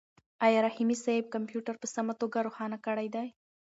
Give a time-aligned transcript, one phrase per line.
[0.45, 3.27] آیا رحیمي صیب کمپیوټر په سمه توګه روښانه کړی دی؟